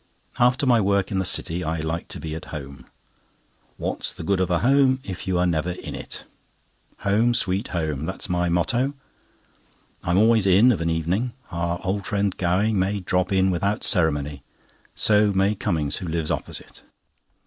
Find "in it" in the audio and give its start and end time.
5.73-6.23